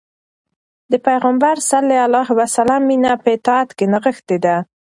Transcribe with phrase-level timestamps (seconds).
[0.91, 4.55] د پيغمبر ﷺ مینه په اطاعت کې نغښتې ده.